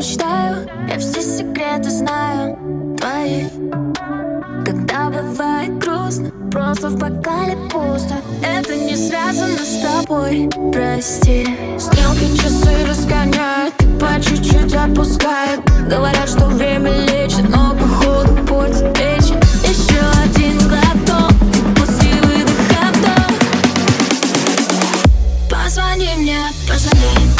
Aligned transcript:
мечтаю 0.00 0.66
Я 0.88 0.98
все 0.98 1.20
секреты 1.20 1.90
знаю. 1.90 2.56
Твои 2.98 3.44
Когда 4.64 5.10
бывает 5.10 5.78
грустно 5.78 6.30
Просто 6.50 6.88
в 6.88 6.96
бокале 6.96 7.56
пусто. 7.70 8.14
Это 8.42 8.74
не 8.74 8.96
связано 8.96 9.58
с 9.58 9.80
тобой, 9.80 10.48
прости. 10.72 11.46
Стрелки 11.78 12.36
часы 12.36 12.86
разгоняют 12.88 13.76
ты 13.76 13.86
по 13.98 14.20
чуть-чуть 14.20 14.74
отпускают 14.74 15.64
Говорят, 15.88 16.28
что 16.28 16.46
время 16.46 16.90
лечит 16.90 17.48
Но 17.48 17.74
походу 17.74 18.34
портит 18.46 18.98
речь 18.98 19.30
Еще 19.68 20.00
один 20.24 20.58
глоток 20.66 21.32
пусть 21.76 22.02
выдох, 22.02 22.60
вдох 22.94 23.32
Позвони 25.50 26.14
мне, 26.16 26.40
позвони 26.66 27.39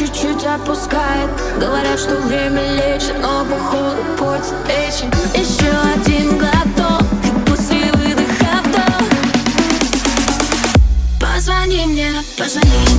чуть-чуть 0.00 0.44
отпускает. 0.46 1.28
Говорят, 1.58 1.98
что 2.00 2.16
время 2.16 2.62
лечит, 2.72 3.14
но 3.20 3.44
походу 3.44 4.02
портит 4.18 4.54
печень 4.66 5.12
Еще 5.34 5.70
один 5.94 6.38
глоток 6.38 7.02
и 7.22 7.50
после 7.50 7.92
выдоха 7.92 8.62
вдох. 8.64 9.08
Позвони 11.20 11.84
мне, 11.86 12.12
позвони 12.38 12.89